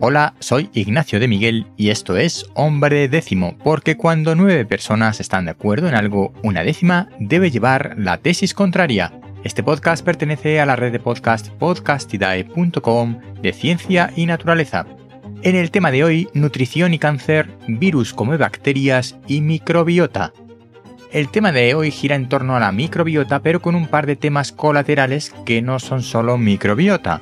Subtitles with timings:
[0.00, 5.46] Hola, soy Ignacio de Miguel y esto es Hombre Décimo, porque cuando nueve personas están
[5.46, 9.12] de acuerdo en algo, una décima debe llevar la tesis contraria.
[9.42, 14.86] Este podcast pertenece a la red de podcast podcastidae.com de ciencia y naturaleza.
[15.42, 20.32] En el tema de hoy, nutrición y cáncer, virus como bacterias y microbiota.
[21.10, 24.14] El tema de hoy gira en torno a la microbiota, pero con un par de
[24.14, 27.20] temas colaterales que no son solo microbiota.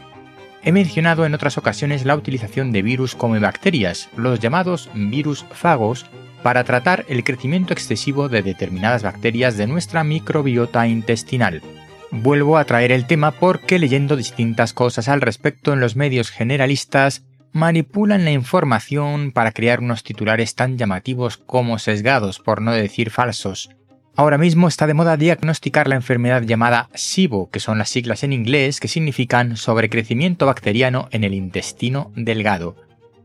[0.66, 6.06] He mencionado en otras ocasiones la utilización de virus como bacterias, los llamados virus fagos,
[6.42, 11.62] para tratar el crecimiento excesivo de determinadas bacterias de nuestra microbiota intestinal.
[12.10, 17.22] Vuelvo a traer el tema porque leyendo distintas cosas al respecto en los medios generalistas,
[17.52, 23.70] manipulan la información para crear unos titulares tan llamativos como sesgados, por no decir falsos,
[24.18, 28.32] Ahora mismo está de moda diagnosticar la enfermedad llamada SIBO, que son las siglas en
[28.32, 32.76] inglés que significan sobrecrecimiento bacteriano en el intestino delgado.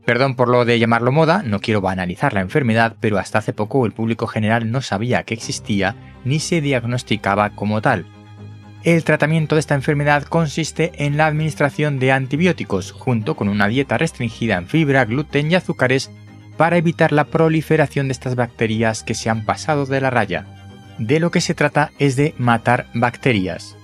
[0.04, 3.86] Perdón por lo de llamarlo moda, no quiero banalizar la enfermedad, pero hasta hace poco
[3.86, 8.04] el público general no sabía que existía ni se diagnosticaba como tal.
[8.84, 13.96] El tratamiento de esta enfermedad consiste en la administración de antibióticos junto con una dieta
[13.96, 16.10] restringida en fibra, gluten y azúcares
[16.58, 20.51] para evitar la proliferación de estas bacterias que se han pasado de la raya
[20.98, 23.76] de lo que se trata es de matar bacterias.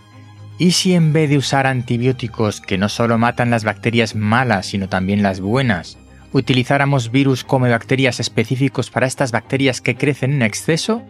[0.59, 4.89] ¿Y si en vez de usar antibióticos que no solo matan las bacterias malas, sino
[4.89, 5.99] también las buenas,
[6.33, 11.03] utilizáramos virus como bacterias específicos para estas bacterias que crecen en exceso?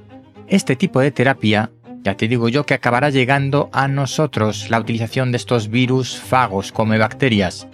[0.48, 1.70] Este tipo de terapia,
[2.04, 6.70] ya te digo yo que acabará llegando a nosotros la utilización de estos virus fagos
[6.70, 7.66] como bacterias.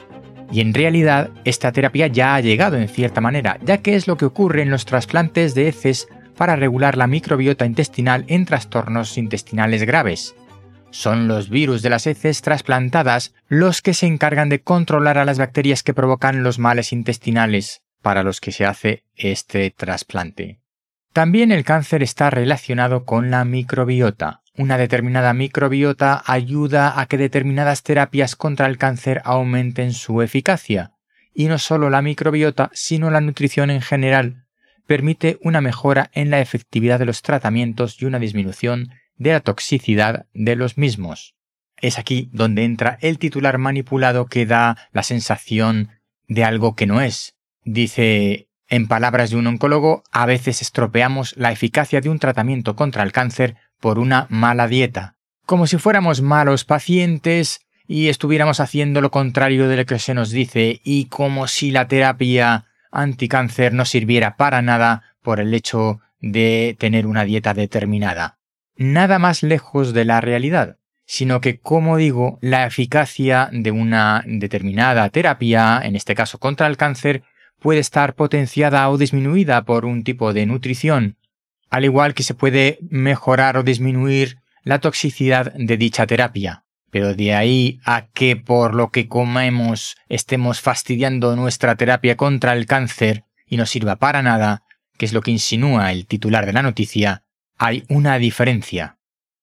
[0.53, 4.17] Y en realidad esta terapia ya ha llegado en cierta manera, ya que es lo
[4.17, 9.85] que ocurre en los trasplantes de heces para regular la microbiota intestinal en trastornos intestinales
[9.85, 10.35] graves.
[10.91, 15.39] Son los virus de las heces trasplantadas los que se encargan de controlar a las
[15.39, 20.61] bacterias que provocan los males intestinales para los que se hace este trasplante.
[21.13, 24.43] También el cáncer está relacionado con la microbiota.
[24.57, 30.93] Una determinada microbiota ayuda a que determinadas terapias contra el cáncer aumenten su eficacia.
[31.33, 34.44] Y no solo la microbiota, sino la nutrición en general
[34.87, 40.27] permite una mejora en la efectividad de los tratamientos y una disminución de la toxicidad
[40.35, 41.35] de los mismos.
[41.81, 45.91] Es aquí donde entra el titular manipulado que da la sensación
[46.29, 47.37] de algo que no es.
[47.65, 53.03] Dice, en palabras de un oncólogo, a veces estropeamos la eficacia de un tratamiento contra
[53.03, 55.17] el cáncer por una mala dieta.
[55.47, 60.31] Como si fuéramos malos pacientes y estuviéramos haciendo lo contrario de lo que se nos
[60.31, 66.77] dice y como si la terapia anticáncer no sirviera para nada por el hecho de
[66.79, 68.39] tener una dieta determinada.
[68.77, 75.09] Nada más lejos de la realidad, sino que, como digo, la eficacia de una determinada
[75.11, 77.23] terapia, en este caso contra el cáncer,
[77.61, 81.17] puede estar potenciada o disminuida por un tipo de nutrición,
[81.71, 86.64] al igual que se puede mejorar o disminuir la toxicidad de dicha terapia.
[86.95, 92.67] Pero de ahí a que por lo que comemos estemos fastidiando nuestra terapia contra el
[92.67, 94.63] cáncer y no sirva para nada,
[94.97, 97.25] que es lo que insinúa el titular de la noticia,
[97.59, 98.99] hay una diferencia.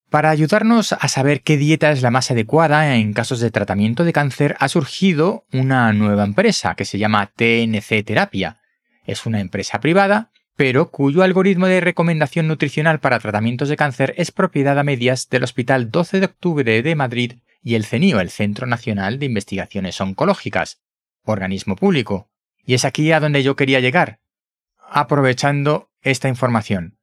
[0.09, 4.13] Para ayudarnos a saber qué dieta es la más adecuada en casos de tratamiento de
[4.13, 8.61] cáncer, ha surgido una nueva empresa que se llama TNC Terapia.
[9.05, 14.31] Es una empresa privada, pero cuyo algoritmo de recomendación nutricional para tratamientos de cáncer es
[14.31, 18.67] propiedad a medias del Hospital 12 de Octubre de Madrid y el CENIO, el Centro
[18.67, 20.81] Nacional de Investigaciones Oncológicas,
[21.23, 22.29] organismo público.
[22.63, 24.19] Y es aquí a donde yo quería llegar,
[24.89, 26.97] aprovechando esta información.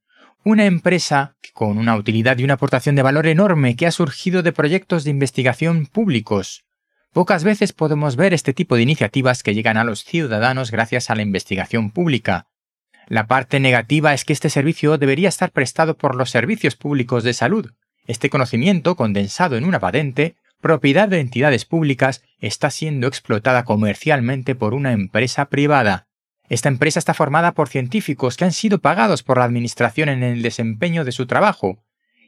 [0.45, 4.53] Una empresa con una utilidad y una aportación de valor enorme que ha surgido de
[4.53, 6.65] proyectos de investigación públicos.
[7.13, 11.15] Pocas veces podemos ver este tipo de iniciativas que llegan a los ciudadanos gracias a
[11.15, 12.47] la investigación pública.
[13.09, 17.33] La parte negativa es que este servicio debería estar prestado por los servicios públicos de
[17.33, 17.73] salud.
[18.07, 24.75] Este conocimiento, condensado en una patente, propiedad de entidades públicas, está siendo explotada comercialmente por
[24.75, 26.07] una empresa privada.
[26.51, 30.43] Esta empresa está formada por científicos que han sido pagados por la Administración en el
[30.43, 31.83] desempeño de su trabajo,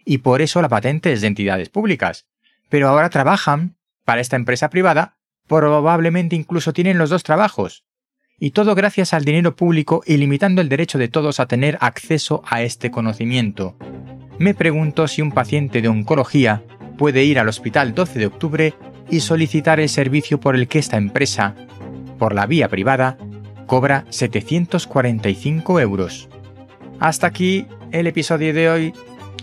[0.06, 2.26] y por eso la patente es de entidades públicas.
[2.70, 3.76] Pero ahora trabajan
[4.06, 7.84] para esta empresa privada, probablemente incluso tienen los dos trabajos.
[8.42, 12.42] Y todo gracias al dinero público y limitando el derecho de todos a tener acceso
[12.46, 13.76] a este conocimiento.
[14.38, 16.64] Me pregunto si un paciente de oncología
[16.96, 18.74] puede ir al Hospital 12 de Octubre
[19.10, 21.54] y solicitar el servicio por el que esta empresa,
[22.18, 23.18] por la vía privada,
[23.66, 26.30] cobra 745 euros.
[26.98, 28.94] Hasta aquí el episodio de hoy.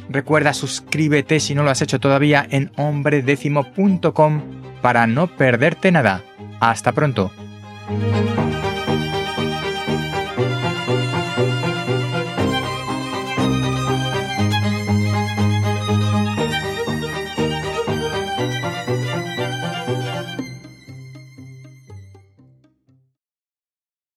[0.09, 4.41] Recuerda suscríbete si no lo has hecho todavía en hombredécimo.com
[4.81, 6.23] para no perderte nada.
[6.59, 7.31] Hasta pronto.